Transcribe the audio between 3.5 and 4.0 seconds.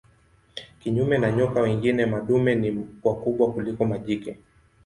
kuliko